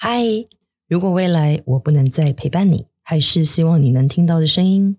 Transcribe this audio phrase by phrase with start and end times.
[0.00, 0.22] 嗨，
[0.86, 4.96] 如果未来我不能再陪伴你，还是希望你能听到的声音。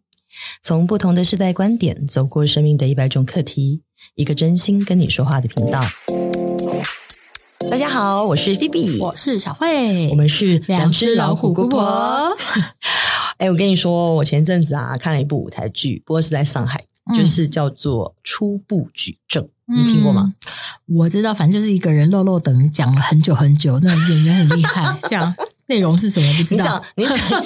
[0.62, 3.82] 从不同的世代观点，走过生命的一百种课题，
[4.16, 5.82] 一个真心跟你说话的频道。
[7.72, 11.81] 大家好，我是菲比，我是小慧，我们是两只老虎姑婆。
[13.38, 19.41] 哎，我跟你说，我前阵子啊看了一部舞台剧，不过是在上海，嗯、就是叫做《初步举证》，
[19.75, 20.23] 你听过吗？
[20.25, 20.54] 嗯
[20.89, 24.97] 我知道，反正就是一个人漏漏等讲了很久很久，那演员很厉害。
[25.03, 25.31] 这样
[25.67, 26.34] 内容是什么？
[26.34, 26.84] 不知道。
[26.95, 27.39] 你讲，你讲，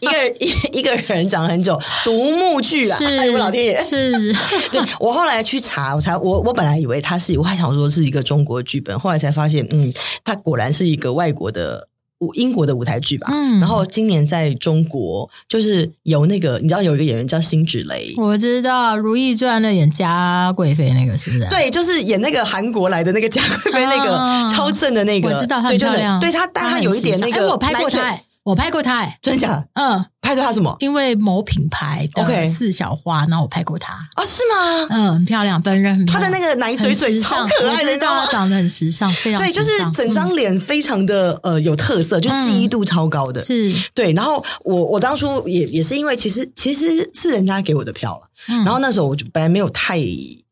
[0.00, 2.98] 一个人一一个人讲了很久，独幕剧啊！
[3.02, 3.84] 哎，我老天爷！
[3.84, 4.32] 是，
[4.72, 9.92] 对，我后来去查，我才我我本来以为他是，我还想说是一个中国剧本，后来才发现，嗯，
[10.24, 11.88] 他果然是一个外国的。
[12.34, 21.46] 英国的舞台剧吧，嗯，然后今年在中国就是有那个，你知道有一个演员叫辛芷蕾，我知道《如懿传》的演嘉贵妃那个是不是？
[21.50, 28.18] 对，就是演那个韩国来的那个嘉贵妃，那个超正的那个，我知道她很漂亮，对，她但她有一点那个，我拍过她。
[28.46, 29.66] 我拍过他，哎，真假？
[29.72, 30.76] 嗯，拍过他什么？
[30.78, 33.94] 因为某品牌的四小花，然后我拍过他。
[34.14, 34.86] 哦，是吗？
[34.90, 36.30] 嗯，很漂亮，本人很漂亮。
[36.30, 43.42] 他的那个奶嘴嘴超可爱的，知道他长得很时尚，非常对，就是整张脸非常的呃有特色，就记忆度超高的。
[43.42, 48.28] 是对，然后我我当初也也是因为其实其实是人家给我的票了，
[48.64, 49.98] 然后那时候我就本来没有太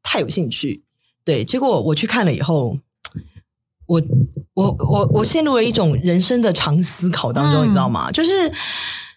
[0.02, 0.82] 太有兴趣，
[1.24, 2.76] 对，结果我去看了以后。
[3.86, 4.02] 我
[4.54, 8.10] 我我我陷入了一种人生的长思考当中，嗯、你知道吗？
[8.10, 8.30] 就是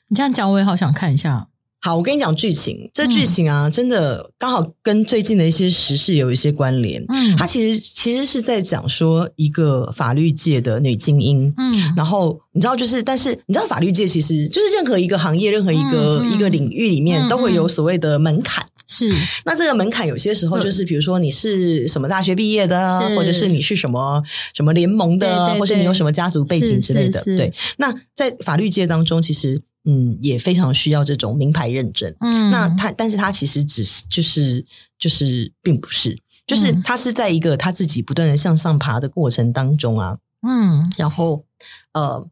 [0.09, 1.47] 你这样讲，我也好想看一下。
[1.79, 7.01] 好，我跟你讲剧情，这剧情啊，嗯、真的刚好跟最近的一些时事有一些关联。
[7.07, 11.53] 嗯，它其实其实是在讲说一个法律界的女精英。
[11.55, 18.65] 嗯，然后你知道，就是但是你知道，法律界其实就是任何一个行业、任何一个、嗯、一个领域里面都会有所谓的门槛。
[18.87, 27.21] 是，那这个门槛有些时候就是，比如说你是什么大学毕业的，或者是你是什么什么联盟的，对对对，或者你有什么家族背景之类的。
[27.23, 32.15] 对，那在法律界当中，其实嗯也非常需要这种名牌认证。
[32.21, 34.65] 嗯，那他，但是他其实只是就是
[34.97, 40.17] 就是并不是，就是他是在一个他自己不断的向上爬的过程当中啊，
[40.47, 41.43] 嗯，然后
[41.91, 42.25] 呃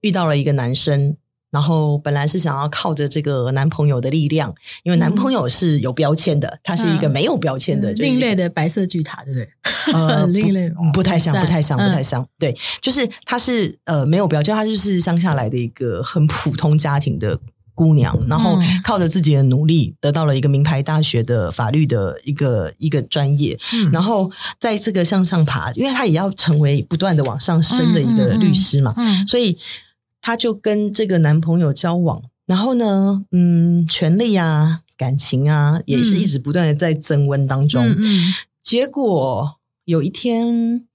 [0.00, 1.16] 遇到了一个男生。
[1.50, 9.48] 然后本来是想要靠着这个男朋友的力量，因为男朋友是有标签的，嗯、他是一个没有标签的，嗯、另类的白色巨塔，对不对？
[9.92, 12.22] 呃， 另类不，不太像，不太像，不太像。
[12.22, 17.36] 嗯、对，就是他是呃没有标签，他就是乡下来的一个很普通家庭的
[17.74, 24.30] 姑娘，然后靠着自己的努力得到了一个名牌大学的法律的一个一个专业，嗯、然后
[24.60, 29.58] 在这个向上爬，因为她也要成为不断的往上升的一个律师嘛，嗯嗯嗯、所以。
[30.20, 37.84] 她就跟这个男朋友交往，然后呢，嗯，权力啊，感情啊，也是一直不断的在增温当中。
[37.84, 40.86] 嗯嗯、结果有一天，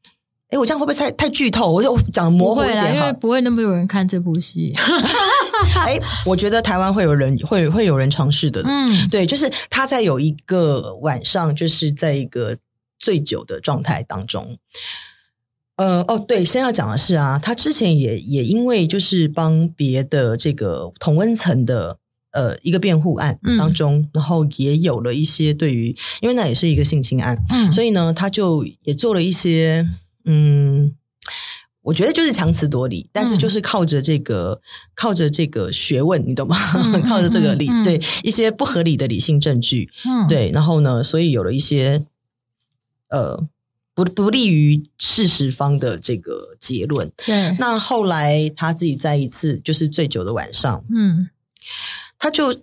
[0.50, 1.72] 哎，我这样会不会太太剧透？
[1.72, 4.74] 我就讲模糊一点哈，因为不会那么有人看这部戏。
[5.86, 8.62] 哎，我觉得台湾会有人会会有人尝试的。
[8.66, 12.58] 嗯，对，就是他在有一个晚上，就是在一个
[13.00, 14.58] 醉酒的状态当中。
[15.78, 21.98] 呃哦，对，先要讲的是啊，他之前也也因为就是帮别的这个同温层的
[22.32, 29.86] 呃一个辩护案当中，嗯、然后也有了一些对于，因为那也是一个性侵案，嗯，所以呢，他就也做了一些
[30.24, 30.96] 嗯，
[31.82, 34.60] 我觉得就是强词夺理，但是就是靠着这个、嗯、
[34.96, 36.56] 靠着这个学问，你懂吗？
[36.74, 42.06] 嗯、 靠着这个理，嗯、对一些不合理的理性证据，嗯，对，然后呢，所以有了一些
[43.10, 43.46] 呃。
[43.96, 47.12] 不不利于事实方的这个结论。
[47.26, 51.30] 对，那后来他自己在一次就是醉酒的晚上，嗯，
[52.20, 52.54] 他就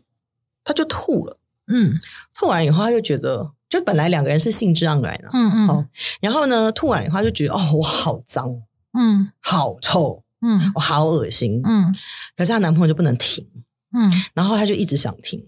[0.63, 1.99] 他就吐了，嗯，
[2.35, 5.85] 吐完以后他就觉得，就本来两个人是兴致盎然的，嗯嗯，好，
[6.21, 8.49] 然后呢，吐完以后他就觉得，哦，我好脏，
[8.93, 11.95] 嗯，好臭，嗯，我好恶心，嗯，
[12.37, 13.49] 可是她男朋友就不能停，
[13.95, 15.43] 嗯，然后他就一直想停，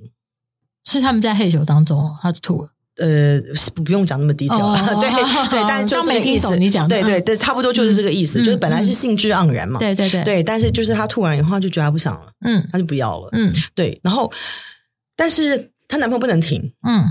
[0.84, 2.70] 是他们在嘿咻当中，他就吐了。
[2.98, 3.40] 呃，
[3.74, 5.10] 不不用讲那么低调 对
[5.50, 14.30] 对，但是就这个意思，你讲对对对，差不多就是这个意思，嗯、就是本来是兴致盎然嘛，对对对，对，但是就是他突然以后，他就觉得他不想了，嗯，他就不要了，嗯，对，然后
[15.16, 17.04] 但是她男朋友不能停，嗯，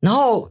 [0.00, 0.50] 然后。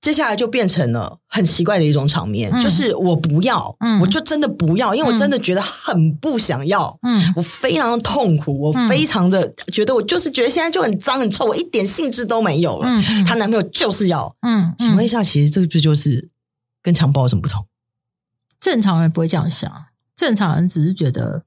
[0.00, 12.88] 接下来就变成了很奇怪的一种场面，嗯、就是我不要，嗯、我就真的不要，因为我真的觉得很不想要，嗯，我非常的痛苦，我非常的觉得我就是觉得现在就很脏很臭，我一点兴致都没有了。
[12.88, 16.30] 嗯，她男朋友就是要，嗯，请问一下，其实这个不就是
[16.82, 17.66] 跟强暴有什么不同？
[18.58, 19.70] 正常人不会这样想，
[20.16, 21.44] 正常人只是觉得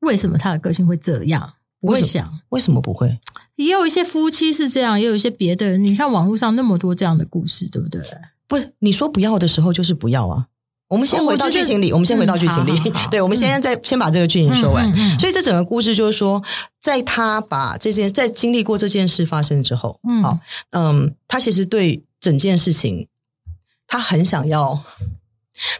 [0.00, 2.40] 为什么他的个性会这样，不会想。
[2.50, 3.18] 为什么不会。
[3.64, 5.82] 也有一些夫妻是这样，也有一些别的人。
[5.82, 8.00] 你像网络上那么多这样的故事，对不对？
[8.48, 10.46] 不是，你说不要的时候就是不要啊。
[10.88, 12.72] 我们先回到剧情里，我，我们先回到剧情里。
[13.12, 14.90] 对，我们现在再、嗯、先把这个剧情说完。
[14.92, 16.42] 嗯、所以这整个故事就是说，
[16.80, 20.38] 在他把这件在经历过这件事发生之后，嗯，好，
[20.70, 23.06] 嗯，他其实对整件事情，
[23.86, 24.82] 他很想要，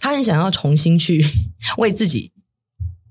[0.01, 1.27] 他很想要重新去
[1.79, 2.31] 为自己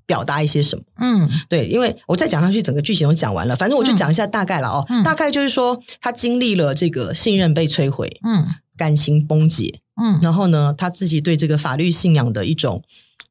[0.09, 0.83] 表达一些什么。
[0.97, 4.83] 嗯，对，因为我再讲下去，整个剧情都讲完了，反正我就讲一下大概了哦。
[4.89, 9.81] 嗯、大概就是说，他经历了这个信任被摧毁，嗯，感情崩解。
[10.01, 12.81] 嗯，然后呢，他自己对这个法律信仰的一种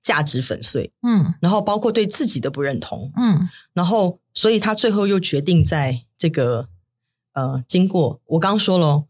[0.04, 6.69] 价值粉碎，嗯，然后包括对自己的不认同，嗯，然后所以他最后又决定在这个
[7.32, 9.02] 呃，经过我刚刚说了，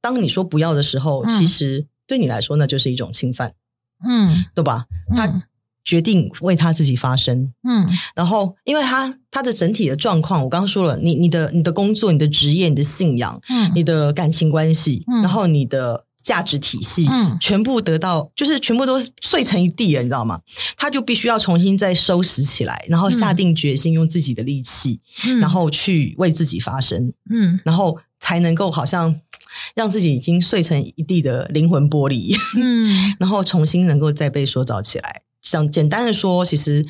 [0.00, 3.54] 当你说不要的时候，嗯，其实对你来说那就是一种侵犯，
[4.04, 4.86] 嗯，对吧？
[5.14, 5.26] 他
[5.84, 16.06] 决定为他自己发声，嗯，然后因为他他的整体的状况，我刚刚说了，你你的你的工作、你的职业、你的信仰，嗯，你的感情关系，嗯，然后你的。
[16.24, 20.40] 价值体系，嗯，全部得到就是全部都碎成一地了，你知道吗？
[20.76, 29.18] 他就必须要重新再收拾起来，然后下定决心用自己的力气，嗯，然后去为自己发声，嗯，然后才能够好像
[29.74, 35.22] 让自己已经碎成一地的灵魂玻璃，嗯， 然后重新能够再被塑造起来。
[35.52, 36.82] 想简单的说，其实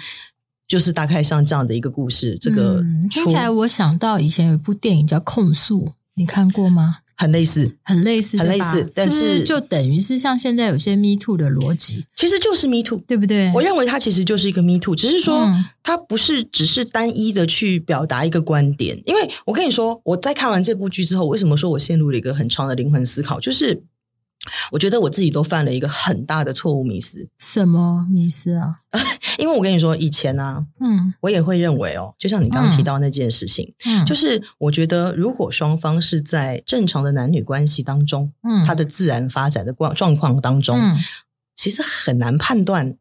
[0.69, 2.39] 就是大概像这样的一个故事。
[2.41, 6.99] 这个，嗯，听起来我想到以前有一部电影叫《控诉》，你看过吗？
[7.15, 13.53] 很类似，很类似，很类似，但是就等于是像现在有些 Me Too 的逻辑，其实就是 Me Too，对不对？
[13.55, 15.49] 我认为它其实就是一个 Me Too，只是说
[15.85, 19.01] 它不是只是单一的去表达一个观点。
[19.07, 23.39] 因为我跟你说，我在看完这部剧之后，为什么说我陷入了一个很长的灵魂思考？
[23.39, 23.81] 就是
[24.71, 27.29] 我觉得我自己都犯了一个很大的错误迷思。
[27.39, 28.81] 什么迷思啊？
[29.39, 40.99] 因为我跟你说，以前呢、啊，嗯，我也会认为哦，就像你刚刚提到那件事情，嗯，就是我觉得如果双方是在正常的男女关系当中，嗯，他的自然发展的状状况当中，嗯，
[41.55, 42.97] 其实很难判断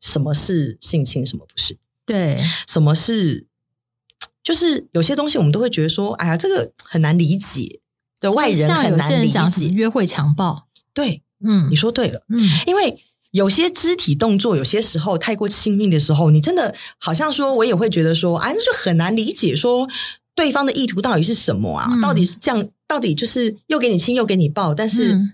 [0.00, 1.76] 什么是性侵，什么不是，
[2.06, 3.46] 对，什么是，
[4.42, 7.80] 就是有些东西我们都会觉得说，哎呀，这个很难理解，
[8.30, 13.02] 对外人很难理解，约会强暴，对，嗯，你说对了，嗯，因为。
[13.32, 19.86] 有些肢体动作，有些时候太过亲密的时候，你真的好像说，我也会觉得说，哎，那就很难理解，说
[20.34, 21.86] 对方的意图到底是什么啊？
[21.92, 22.66] 嗯、到底是这样？
[22.88, 25.32] 到底就是又给你亲，又给你抱，但是、嗯、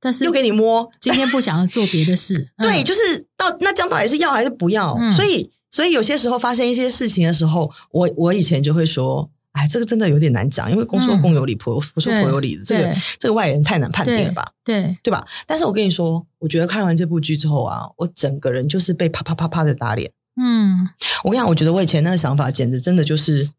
[0.00, 4.96] 但是又给你摸，今天不想要做别的事， 对，就是到那这样到底是要还是不要？
[4.98, 9.28] 嗯、所以，所以有些时候发生一些事情的时候，我我以前就会说。
[9.62, 14.44] 哎，这个真的有点难讲，因为公说公有理，婆不说婆有理，这个这个外人太难判定了吧？
[14.64, 15.24] 对对吧？
[15.46, 20.10] 但是我跟你说，我觉得看完这部剧之后啊，我整个人就是被啪啪啪啪的打脸。
[20.34, 20.88] 嗯，
[21.22, 23.50] 我跟你讲，我觉得我以前那个想法简直真的就是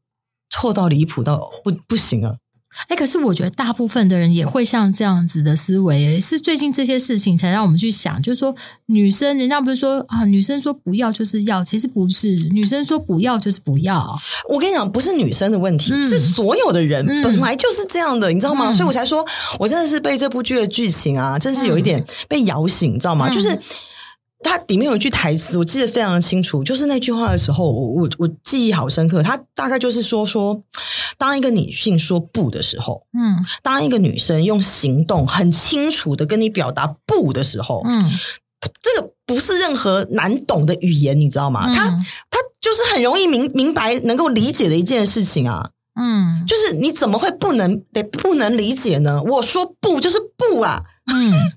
[0.49, 2.35] 错到离谱到不不行啊。
[2.87, 8.55] 哎，可是我觉得大部分的人也会像这样子的思维，是最近这些事情才让我们去想，就是说
[8.87, 14.19] 女生，人家不是说啊，女生说不要就是要，其实不是，女生说不要就是不要。
[14.49, 18.71] 我跟你讲，不是女生的问题，嗯、是所有的人本来就是这样的，嗯、你知道吗？
[18.71, 19.25] 嗯、所以我才说，
[19.59, 23.29] 我真的是被这部剧的剧情啊，真是有一点被摇醒，你知道吗？
[23.29, 23.59] 嗯、就是。
[24.45, 29.23] 它里面有一句台词，我记得非常的清楚，就是那句话的时候，我我我记忆好深刻。
[29.23, 30.61] 它大概就是说说，
[31.17, 38.09] 当一个女性说不的时候，嗯，当一个女生用行动很清楚的跟你表达不的时候，嗯，
[38.81, 41.71] 这个不是任何难懂的语言，你知道吗？
[41.73, 49.21] 他他就是很容易明明白、能够理解的一件事情啊，嗯，就是你怎么会不能得不能理解呢？
[49.23, 50.83] 我说不就是不啊，
[51.13, 51.53] 嗯。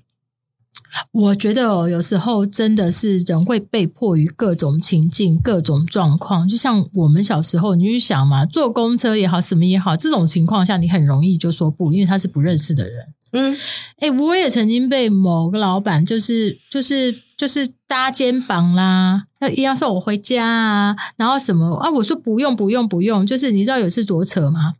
[1.11, 6.47] 我觉得哦，有时候真的是人会被迫于各种情境、各种状况。
[6.47, 13.05] 就像我们小时候，你去想嘛，坐公车也好，什么也好，这种情况下，你很容易就说不，因为他是不认识的人。
[13.31, 13.57] 嗯，
[13.99, 24.75] 哎，我也曾经被某个老板，就是就是就是搭肩膀啦，要要送我回家啊，然后什么啊，我说不用不用不用，就是你知道有次多扯吗？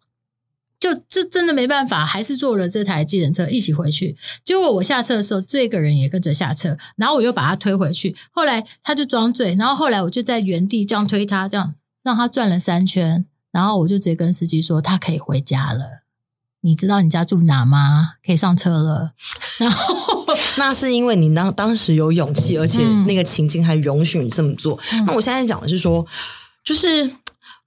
[0.80, 4.16] 就就真的没办法，还是坐了这台计程车一起回去。
[4.46, 8.16] 结果我下车的时候，这个人也跟着下车，然后我又把他推回去。
[8.32, 16.04] 后来他就装醉，然后后来我就在原地这样推他，这样让他转了三圈，然后我就直接跟司机说他可以回家了。
[16.62, 18.14] 你知道你家住哪吗？
[18.24, 19.14] 可以上车了。
[19.58, 20.24] 然后
[20.58, 24.78] 那是因为你当当时有勇气，而且那个情境还容许你这么做。
[24.94, 26.06] 嗯、那我现在讲的是说，
[26.64, 27.10] 就是。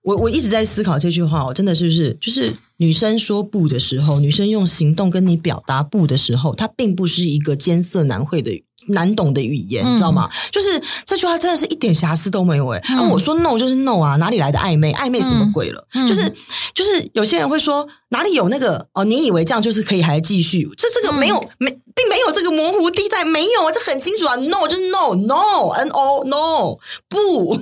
[0.02, 8.50] 我我一直在思考这句话，我真的是不是就是女生说不的时候，女生用行动跟你表达不的时候，它并不是一个艰涩难会的
[8.88, 10.30] 难懂的语言，嗯、你知道吗？
[10.50, 14.90] 就是这句话真的是一点瑕疵都没有诶、嗯、啊，我说 no 就是 no 啊，哪里来的暧昧？
[14.94, 15.86] 暧昧什么鬼了？
[15.92, 16.32] 嗯、就是
[16.74, 20.66] 就是有些人会说哪里有那个哦，你以为这样就是可以还继续？
[20.78, 21.76] 这这个没有、嗯、没。
[21.92, 27.54] 并没有这个模糊地带，没有啊，这很清楚啊，no 就是 no，no，n o no 不，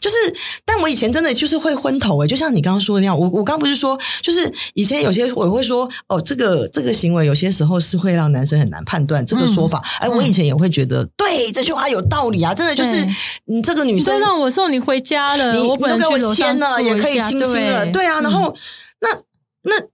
[0.00, 0.16] 就是，
[0.66, 13.06] 但我以前真的就是会昏头诶、欸、就像你刚刚说的那样，我我刚不是说，就是以前有些我会说，哦，这个这个行为有些时候是会让男生很难判断这个说法，哎、嗯，我以前也会觉得，嗯、对这句话有道理啊，真的就是
[13.46, 18.56] 你这个女生让我送你回家了，你我本都给我签了，也可以亲亲了，对，对啊，然后、嗯、
[19.00, 19.08] 那
[19.62, 19.86] 那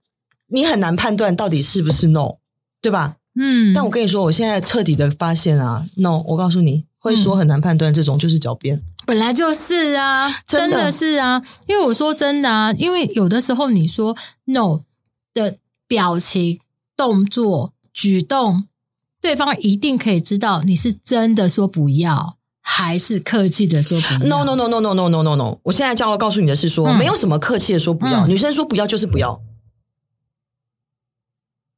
[0.47, 2.39] 你很难判断到底是不是 no，
[2.83, 3.15] 对吧？
[3.35, 14.81] 嗯，但我跟你说，我现在彻底的发现啊，no，我告诉你，会说很难判断这种就是狡辩，本来就是啊，真的，是啊，因为我说真的啊，因为有的时候你说 no
[15.33, 15.55] 的
[15.87, 16.59] 表情、
[16.95, 18.65] 动作、举动，
[19.21, 24.43] 对方一定可以知道你是真的说不要，还是客气的说不要。
[24.43, 29.41] No no no no no no no no no，我现在就要告诉你的是说，嗯、没有什么客气的说不要，嗯、女生说不要就是不要。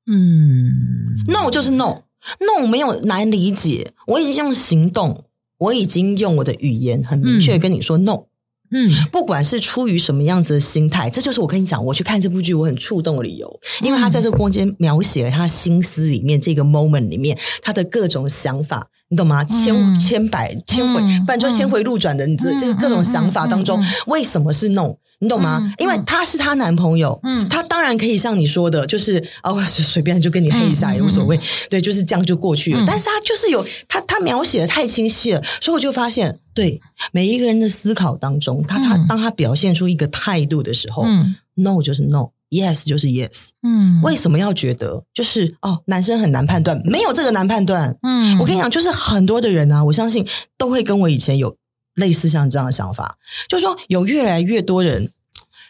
[0.07, 3.91] 嗯，no 就是 no，no 没有难理解。
[4.07, 5.25] 我已经用行动，
[5.57, 8.25] 我已经用我的语言很明确跟你说 no。
[8.71, 19.43] 嗯，不管是出于什么样子的心态，这就是我跟你讲，我去看这部剧我很触动的理由，因为他在这个空间描写了他心思里面这个 moment 里面他的各种想法，你懂吗？
[19.43, 24.95] 千千百千回，不然就千回路转的，你知道这个各种想法当中，为什么是 no？
[25.19, 25.59] 你懂吗？
[25.63, 32.81] 嗯、因为他是她男朋友，嗯，他当然可以像你说的，就是啊，我随便就跟你黑一下也无所谓，嗯、对，就是这样就过去了。
[32.81, 36.81] 嗯、但是他就是有他，他描写的太清晰了，所以我就发现，对
[37.11, 46.81] 每一个人的思考当中，他他当他表现出一个态度的时候，嗯，no 就是 no，yes 就是 yes，嗯，为什么要觉得就是哦，男生很难判断？
[46.85, 51.55] 没有这个难判断，嗯，我跟你讲，就是很多的人啊，我相信都会跟我以前有。
[51.95, 55.11] 类似像这样的想法，就是说有越来越多人，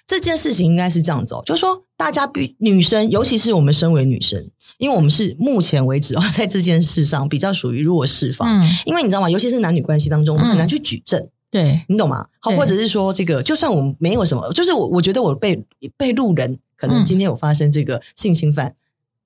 [0.06, 9.30] 这件事情应该是这样走，就是说大家比女生，尤其是我们身为女生，因为我们是目前为止哦 在这件事上比较属于弱势方，嗯、因为你知道吗？
[9.30, 12.28] 尤其是男女关系当中，我们很难去举证，嗯、对你懂吗？
[12.40, 15.64] 好，或者是说这个，就算我们没有什么，就是我我觉得我被
[15.98, 18.68] 被路人可能今天有发生这个性侵犯。
[18.68, 18.76] 嗯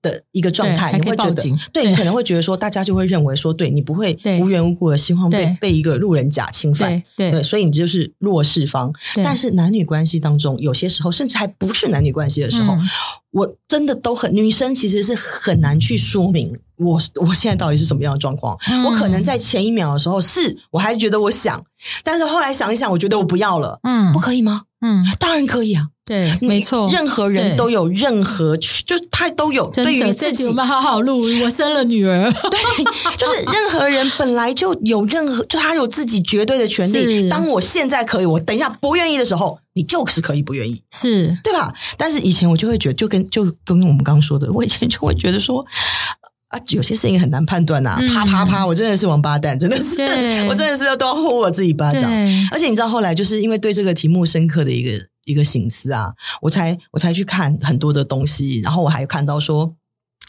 [0.01, 1.33] 的一个状态，你会觉得，
[1.73, 8.93] 对，对你可能会觉得说，大家就会认为说，对你不会无缘无故的希望被被一个路人甲侵犯，对，所以你就是弱势方。
[9.15, 12.89] 但是男女关系当中，有些时候甚至还不是男女关系的时候，嗯、
[13.31, 18.57] 我真的都很女生其实是很难去说明我 我现在到底是什么样的状况。
[18.69, 21.61] 嗯、我可能在前一秒的时候是我还是觉得我想，
[22.03, 23.79] 但是后来想一想，我觉得我不要了。
[23.83, 24.63] 嗯，不可以吗？
[24.81, 25.87] 嗯，当然可以啊。
[26.09, 31.21] 对，没错，任何人都有任何，就他都有对于自己，我们好好录。
[31.43, 32.83] 我生了女儿， 对，
[33.15, 37.29] 就是任何人本来就有任何，就他有自己绝对的权利。
[37.29, 41.71] 当我现在可以，我等一下不愿意的时候，你就是可以不愿意，是对吧？
[41.95, 45.63] 但是以前我就会觉得，就跟就跟我们刚刚说的，我以前就会觉得说
[46.47, 50.01] 啊，有些事情很难判断呐，啪啪啪，我真的是王八蛋，真的是，
[50.49, 52.11] 我真的是要都要呼我自己巴掌。
[52.51, 54.91] 而且你知道后来就是因为对这个题目深刻的一个。
[55.29, 59.75] 一个形式啊，我才我才去看很多的东西，然后我还看到说，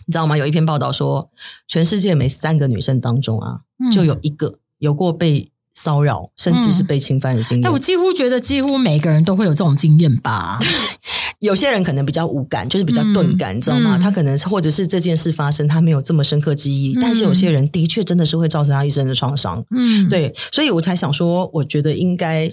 [0.04, 0.36] 你知道吗？
[0.36, 1.30] 有一篇报道说，
[1.66, 7.62] 全世界每三个女生当中啊，嗯、就有一个有过被骚扰，甚至是被侵犯的经验。
[7.62, 10.58] 那、嗯、我几乎觉得，几乎每个人都会有这种经验吧。
[11.40, 13.98] 有些人可能比较无感，就是比较钝感，嗯、你知道吗？
[13.98, 19.64] 他可能或者是这件事发生，他没有这么深刻记忆，嗯、但是有些人的确真的是会造成他一生的创伤。
[19.70, 22.52] 嗯，对，所以我才想说，我觉得应该。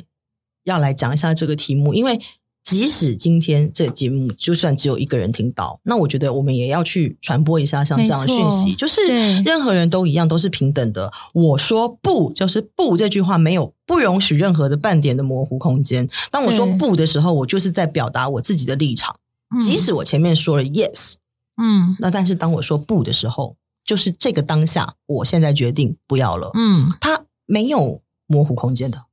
[0.67, 2.19] 要来讲一下这个题目，因为
[2.63, 9.01] 即使今天这个节目就算只有一个人听到，那我觉得我们也要去传播一下像这样的讯息，就是
[9.43, 11.13] 任何人都一样，都是平等的。
[11.33, 16.09] 我说不，就是不这句话没有不容许任何的半点的模糊空间。
[16.29, 19.15] 当我说不的时候，我就是在表达我自己的立场，
[19.62, 21.13] 即使我前面说了 yes，
[21.55, 23.55] 嗯，那但是当我说不的时候，
[23.86, 29.07] 就是这个当下，我现在决定不要了，嗯，它没有模糊空间的。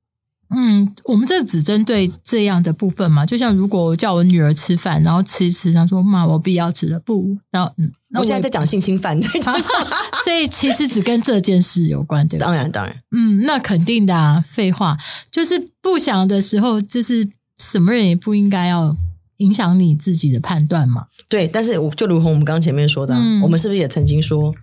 [0.50, 9.20] 嗯，我们这只针对这样的部分嘛，就像如果我叫我女儿吃饭，然后吃一吃，她说：“妈，我不要吃的。”不，然后嗯，我，我现在在讲性侵犯，
[10.24, 12.46] 所以其实只跟这件事有关，对吧？
[12.46, 14.96] 当然，当然，嗯，那肯定的啊，废话，
[15.30, 18.96] 就是不想的时候，就是什么人也不应该要
[19.38, 21.06] 影响你自己的判断嘛。
[21.28, 24.54] 对，但是我就如同我们刚刚前面说的，嗯，我们是不是也曾经说，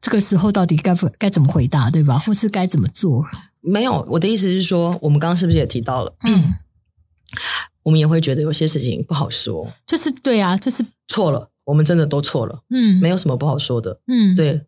[0.00, 2.18] 这个时候到底该不该怎么回答，对吧？
[2.18, 3.26] 或是该怎么做？
[3.64, 6.14] 没有，我的意思是说，我们刚刚是不是也提到了？
[6.26, 6.54] 嗯，
[7.84, 12.62] 我们也会觉得有些事情不好说，就是对啊，就是错了，我们真的都错了。
[12.70, 14.00] 嗯，没有什么不好说的。
[14.06, 14.66] 嗯，对，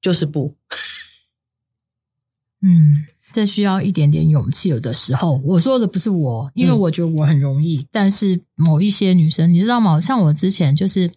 [0.00, 0.56] 就是不。
[2.62, 4.68] 嗯，这需要一点点勇气。
[4.68, 7.78] 有的时候，我说的不是我，因为我觉得我很容易。
[7.78, 10.00] 嗯、但是某一些女生，你知道吗？
[10.00, 11.10] 像我之前就是，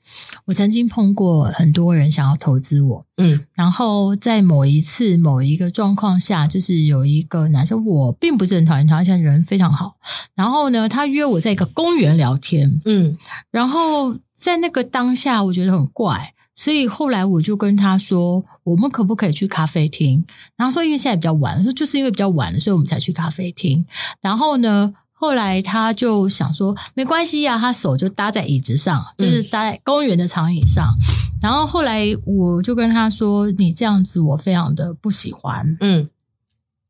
[0.45, 9.95] 我曾经碰过很多人想要投资我，嗯，然后在某一次某一个状况下，就是有一个男生，我并不是很讨厌他，而且人非常好。
[10.33, 13.17] 然后呢，他约我在一个公园聊天，嗯，
[13.51, 16.33] 然后在那个当下，我觉得很怪。
[16.55, 23.85] 所以后来我就跟他说：“我们可不可以去咖啡厅？”然后说：“因为现在比较晚。”说：“就是因为比较晚了，所以我们才去咖啡厅。”
[24.21, 30.85] 然后呢，后来他就想说：“没关系呀。”他手就搭在椅子上，就是搭在公园的长椅上。
[30.97, 31.39] 嗯。
[31.41, 36.09] 然后后来我就跟他说：“你这样子我非常的不喜欢。”嗯。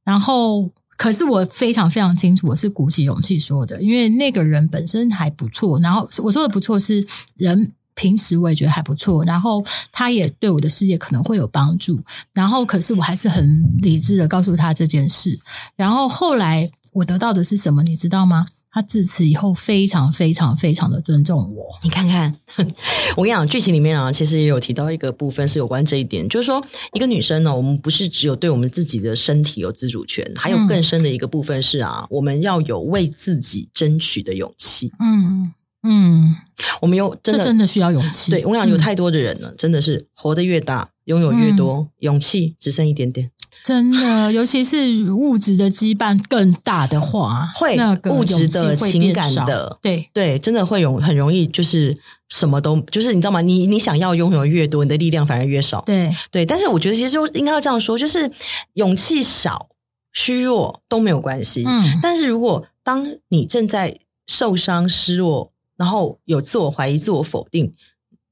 [0.04, 5.80] 然后可是我非常非常清楚，我是鼓起勇气说的，因为那个人本身还不错。
[5.80, 7.74] 然后我说的不错是人。
[7.96, 12.00] 平时我也觉得还不错，然后他也对我的事业可能会有帮助，
[12.34, 15.40] 然后可是我还是很理智的告诉他这件事，
[15.76, 18.48] 然后后来我得到的是什么，你知道吗？
[18.70, 21.66] 他自此以后非常非常非常的尊重我。
[21.82, 22.36] 你看看，
[23.16, 26.62] 我跟你讲，剧情里面啊，其实也有提到一个部分是有关这一点，就是说
[26.92, 34.92] 一个女生呢，我们不是只有对我们自己的身体有自主权，还有更深的一个部分是啊，嗯、我们要有为自己争取的勇气。
[35.00, 35.54] 嗯。
[35.86, 36.36] 嗯，
[36.82, 38.32] 我们有真的真的需要勇气。
[38.32, 43.32] 对，我想有太多的人了，嗯、真的是活得越大，拥有越多，嗯、勇气只剩一点点。
[43.64, 51.98] 真的，尤其是物质的羁绊更大的话， 会那个物质的情感的，对对，真的会容很容易就是
[52.30, 53.42] 什么都就是你知道吗？
[53.42, 55.82] 你你想要拥有越多，你的力量反而越少。
[55.86, 58.30] 对对，但是我觉得其实应该要这样说，就是
[58.74, 59.70] 勇气少、
[60.14, 61.64] 虚弱都没有关系。
[61.66, 65.52] 嗯，但是如果当你正在受伤、失落。
[65.78, 67.74] 然后有自我怀疑、自我否定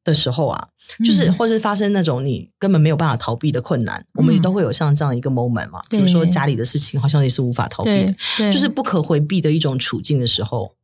[0.03, 0.69] 的时候啊，
[1.05, 5.81] 就是或是发生那种你根本没有办法逃避的困难，嗯、我们也都会有像这样一个 moment 嘛。
[5.89, 10.75] 比如说家里的事情好像也是无法逃避，就是不可回避的一种处境的时候，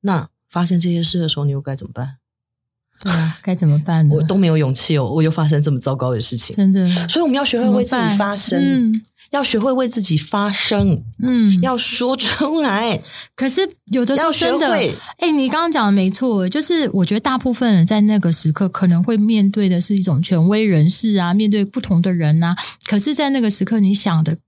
[0.00, 2.18] 那发生这些事的时候，你又该怎么办？
[3.02, 4.14] 对啊，该怎么办呢？
[4.14, 6.88] 我都没有勇气哦，我又发生这么糟糕的事情，真的。
[7.08, 9.02] 所以我们要学会为自己发声。
[9.30, 12.98] 要学会为自己发声，嗯，要说出来。
[13.34, 14.88] 可是有的时候真的，哎、
[15.18, 22.56] 欸，你刚刚讲的没错，就是我觉得大部分人在那个时刻可能会面对的是一种权威人士啊，面对不同的人啊。
[22.84, 24.38] 可是，在那个时刻，你想的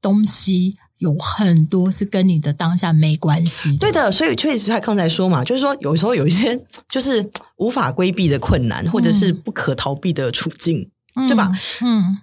[0.00, 3.76] 东西有很多是跟你的当下没关系。
[3.76, 11.50] 对的，所以确实他刚才说嘛，就是说有时候有一些就是无法规避的困难，或者是不可逃避的处境，嗯、对吧？
[11.80, 12.18] 嗯。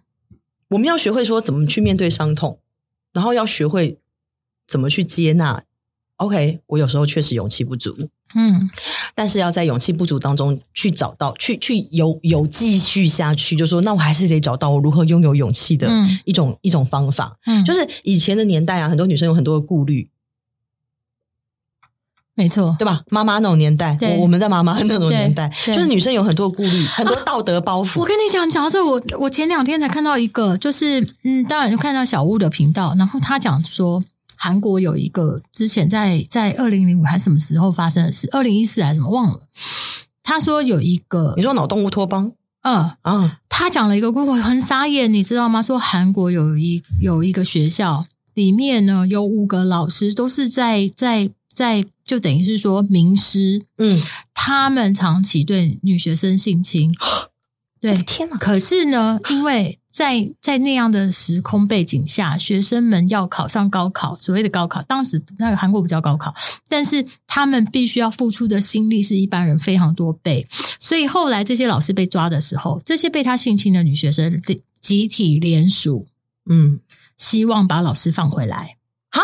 [0.69, 2.59] 我们要学会说怎么去面对伤痛，
[3.11, 3.99] 然后要学会
[4.67, 5.63] 怎么去接纳。
[6.17, 8.69] OK，我有时候确实勇气不足，嗯，
[9.15, 15.89] 但是要在勇气不足当中去找到，去去有有继续下去，就说那我还是得找到我如何拥有勇气的
[16.25, 17.37] 一种、嗯、一种方法。
[17.45, 20.09] 嗯，就是以前的年代啊，很多女生有很多的顾虑。
[22.35, 23.03] 没错，对吧？
[23.09, 27.99] 妈妈那种年代，我我们在妈妈那种年代，就是女生有很多顾虑，很多道德包袱。
[27.99, 34.01] 我跟你讲，讲到这，我我前两天才看到一个，就是嗯，当然就看到小屋的频道，然后他讲说，
[34.39, 39.41] 韩国有一个之前在在二零零五还是什么时候发生的事，二零一四还是什么忘了。
[40.23, 45.61] 他说有一个，你说脑动乌托邦，嗯啊，他讲了一个故事，我很傻眼，你知道吗？
[45.61, 51.85] 说韩国有一有一个学校里面呢，有五个老师都是在在在。
[52.09, 54.01] 就等于是说，名师，嗯，
[54.33, 56.91] 他们长期对女学生性侵，
[57.79, 58.37] 对，天哪！
[58.37, 66.33] 可是呢，因为在在那样的时空背景下，学生们要考上高考，所谓的高考，当时那个韩国不叫高考，
[66.67, 70.45] 但是他们必须要付出的心力是一般人非常多倍，
[70.79, 74.41] 所以后来这些老师被抓的时候，这些被他性侵的女学生
[74.81, 76.07] 集体联署，
[76.49, 76.79] 嗯，
[77.17, 78.75] 希望把老师放回来。
[79.09, 79.21] 哈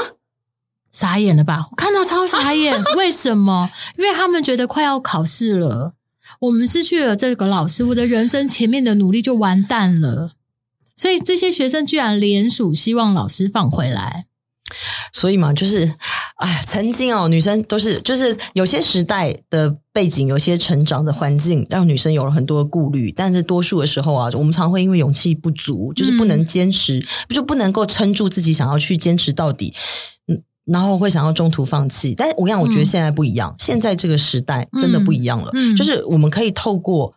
[0.91, 1.68] 傻眼了吧？
[1.70, 3.70] 我看到超傻眼， 为什么？
[3.98, 5.94] 因为他们觉得快要考试了，
[6.45, 10.31] 我们失去了这个老师，我的人生前面的努力就完蛋了。
[10.95, 14.25] 所以这些学生居然联署，希望老师放回来。
[15.13, 15.93] 所以嘛，就是，
[16.38, 23.12] 哎，曾经哦，女生都是，就是有些时代的背景，有些成长的环境，让女生有了很多的顾虑。
[23.12, 29.73] 但是多数的时候啊，我们常会因为勇气不足，就是不能坚持，嗯、就不能够撑住自己想要去坚持到底。
[30.65, 35.51] 然后会想要中途放弃，但是我讲，我觉得现在不一样，嗯、现在这个时代真的不一样了。
[35.54, 37.13] 嗯嗯、就是我们可以透过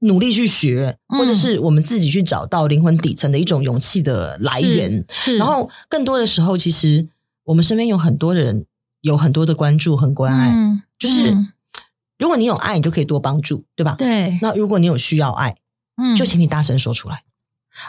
[0.00, 5.04] 努力去学，嗯、或者是我们自己去找到灵魂底层的一种勇气的来源。
[5.10, 7.08] 是，是然后更多的时候，其实
[7.44, 8.64] 我们身边有很多的人，
[9.00, 10.52] 有很多的关注和关爱。
[10.54, 11.36] 嗯、就是
[12.16, 13.96] 如果你有爱，你就可以多帮助，对吧？
[13.98, 14.38] 对。
[14.40, 15.56] 那如果你有需要爱，
[15.96, 17.24] 嗯，就请你大声说出来。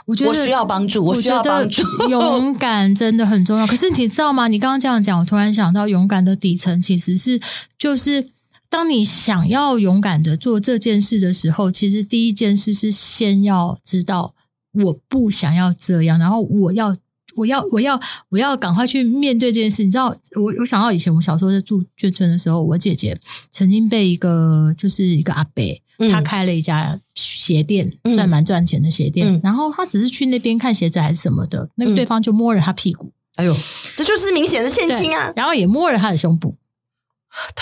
[0.05, 1.83] 我觉得我需要帮助，我需要帮助。
[2.09, 3.67] 勇敢真的很重要。
[3.67, 4.47] 可是你知道吗？
[4.47, 7.39] 你刚刚这样讲，我突然想到，勇敢的底层其实是
[7.77, 8.29] 就是。
[8.69, 14.33] 当你想要勇敢的做这件事的时候，其实第一件事是先要知道
[14.71, 16.95] 我不想要这样，然后我要
[17.35, 19.83] 我要我要我要赶快去面对这件事。
[19.83, 23.15] 你知道，我我想到以前我小时候在住眷村的时候，我姐姐
[23.51, 25.77] 曾经被一个就是一个阿伯，嗯、
[26.11, 33.55] 他开了一家鞋店，赚蛮赚钱的鞋店，嗯、然后他只是去那边看鞋子还是什么的，那个对方就摸了他屁股，哎呦，
[33.95, 36.55] 这就是明显的现金啊，然后也摸了他的胸部。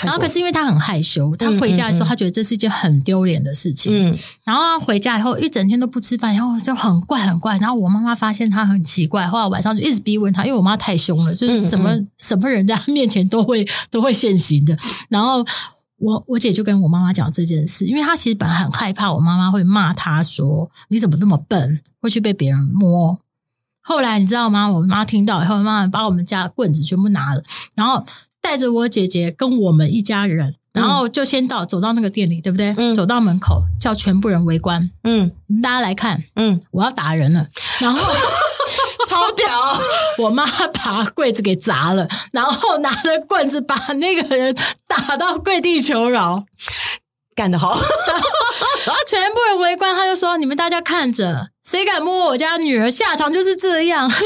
[0.04, 4.10] 然后可是因为他很害羞，他回家的时候他觉得这是一件很丢脸的事情。
[4.10, 7.56] 嗯，然后他回家以后一整天都不吃饭，然后就很怪很怪。
[7.56, 14.76] 然后我妈妈发现他很奇怪，后来晚上就一直逼问他，因为我妈太凶了，就是什么、嗯嗯、什么人在他面前都会都会现形的。
[15.08, 15.42] 然后
[16.02, 23.18] 我我姐就跟我妈妈讲这件事，因为她其实本来很害怕我妈妈会骂她说你怎么那么笨，会去被别人摸。
[23.80, 24.70] 后来你知道吗？
[24.70, 27.42] 我妈听到以后，妈妈把我们家的棍子全部拿了，
[27.74, 28.04] 然后。
[28.44, 32.74] 带着我姐姐跟我们一家人，然后就先到走到那个店里，对不对？
[32.76, 37.46] 嗯，走到门口叫全部人围观，嗯，你们大家来看，嗯，我要打人了，
[37.78, 38.00] 然后
[39.08, 39.48] 超屌，
[40.18, 46.44] 我妈把柜子给砸了，然后拿着棍子把那个人打到跪地求饶，
[47.34, 47.80] 干得好，然
[48.94, 54.10] 后全部人围观，他就说：“你们大家看着，谁敢摸我家女儿，下场就是这样。”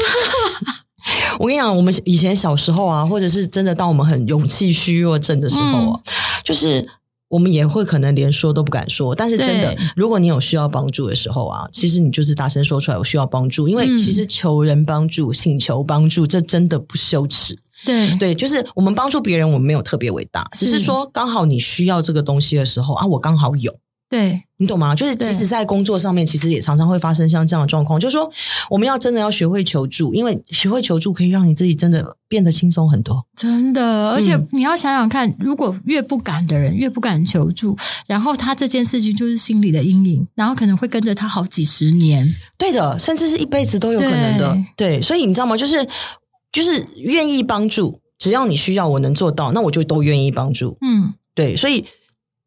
[1.39, 6.13] 我跟你讲，我们以前小时候啊，或者是真的当我们很勇气虚弱症的时候啊，嗯、
[6.43, 6.85] 就是
[7.29, 9.13] 我们也会可能连说都不敢说。
[9.13, 13.67] 但是真的，如果你有需要帮助的时候啊，其实你就是大声说出来，我需要帮助。
[13.67, 17.57] 因为其实求人帮助、请求帮助，这真的不羞耻。
[17.85, 23.73] 对对，就是我们帮助别人，我们没有特别伟大，只是说刚好你需要这个东西的时候啊，我刚好有。
[24.09, 24.95] 对，你懂吗？
[24.95, 27.99] 就是即使在工作上面，其实也常常会发生像这样的状况。
[27.99, 28.31] 就是说，
[28.69, 33.25] 我们要真的要学会求助，因为学会求助可以让你自己真的变得轻松很多。
[33.35, 37.75] 真的，而且你要想想看，如果越不敢的人越不敢求助，
[38.07, 42.33] 然后他这件事情就是心里的阴影，然后可能会跟着他好几十年。
[42.57, 44.57] 对的，甚至是一辈子都有可能的。
[44.77, 45.57] 对，对，所以你知道吗？
[45.57, 45.85] 就是
[46.53, 50.77] 就是愿意帮助，只要你需要，我能做到，那我就都愿意帮助。
[50.79, 51.83] 嗯，对，所以。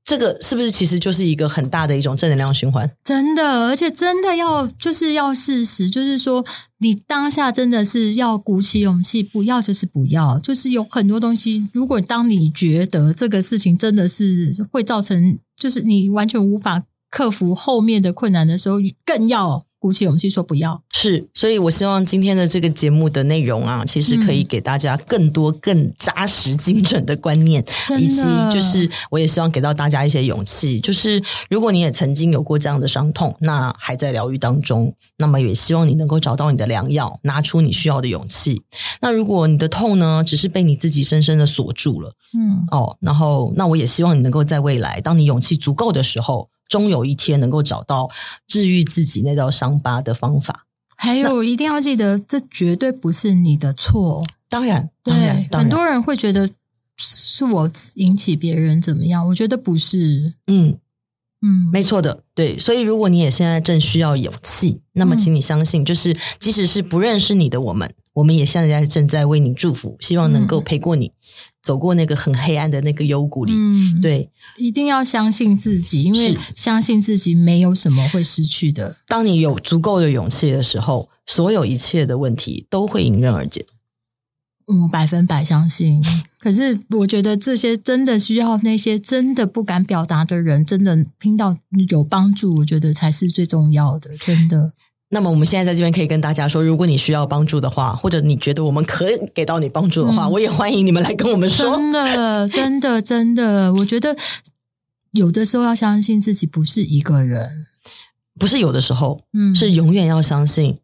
[0.05, 2.91] 这个是不是其实就是一个很大的一种正能量循环？
[3.05, 6.45] 真的，而且真的要就是要事实，就是说
[6.79, 19.67] 你当下真的是要鼓起勇气，不要就是不要，就是有很多东西，如果当你觉得这个事情真的是会造成，就是你完全无法克服后面的困难的时候，更要。
[19.81, 30.79] 鼓起勇气说不要，是，所以我希望今天的这个节目的内容啊，其实可以给大家更多、更扎实、精准的观念，嗯、以及就是我也希望给到大家一些勇气。
[30.81, 38.61] 就是如果你也曾经有过这样的伤痛，那还在疗愈当中，那么也希望你能够找到你的良药，拿出你需要的勇气。
[39.01, 46.51] 那如果你的痛呢，只是被你自己深深的锁住了，嗯，哦，然后那我也希望你能够在未来，当你勇气足够的时候。
[46.71, 48.09] 终有一天能够找到
[48.49, 50.65] 治愈自己那道伤疤的方法。
[50.97, 54.25] 还有，一定要记得，这绝对不是你的错。
[54.49, 56.49] 当然，当然，当然，很多人会觉得
[56.97, 60.35] 是我引起别人怎么样，我觉得不是。
[60.47, 60.79] 嗯
[61.41, 62.23] 嗯，没错的。
[62.35, 71.13] 对，所以如果你也现在正需要勇气，那么请你相信，就是即使是不认识你的我们，我们也现在正在为你祝福，希望能够陪过你。
[71.63, 78.97] 走过那个很黑暗的那个幽谷里，嗯，对，一定要相信自己，因为相信自己没有什么会失去的。
[79.07, 83.67] 当你有足够的勇气的时候，所有一切的问题都会迎刃而解。
[84.67, 86.03] 嗯，百分百相信。
[86.39, 91.59] 可是我觉得这些真的需要那些真的不敢表达的人，真的听到
[91.91, 94.73] 有帮助，我觉得才是最重要的，真的。
[95.13, 101.77] 那么我们现在在这边可以跟大家说，如果你需要帮助的话，或者你觉得我们可以给到你帮助的话，嗯、我也欢迎你们来跟我们说。
[101.77, 104.17] 真的，真的，真的，我觉得
[105.11, 107.67] 有的时候要相信自己不是一个人，
[108.39, 110.79] 不是有的时候，嗯，是永远要相信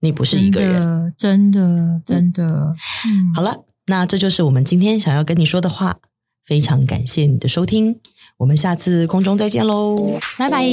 [0.00, 2.42] 你不是一个人，真的，真的。
[2.42, 2.74] 真的
[3.06, 5.98] 嗯，好了，那这就是我们今天想要跟你说的话。
[6.44, 8.00] 非常感谢你的收听，
[8.38, 10.66] 我们下次空中再见喽，拜拜。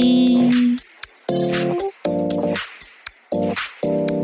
[3.54, 4.15] Thank you.